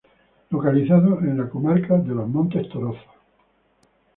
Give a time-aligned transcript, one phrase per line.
[0.49, 3.05] Localizado en la comarca de los Montes Torozos.